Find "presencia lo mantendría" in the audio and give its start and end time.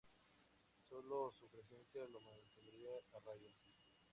1.47-2.89